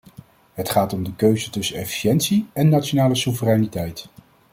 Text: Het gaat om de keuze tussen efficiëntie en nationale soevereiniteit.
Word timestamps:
Het 0.53 0.69
gaat 0.69 0.93
om 0.93 1.03
de 1.03 1.15
keuze 1.15 1.49
tussen 1.49 1.75
efficiëntie 1.77 2.47
en 2.53 2.69
nationale 2.69 3.15
soevereiniteit. 3.15 4.09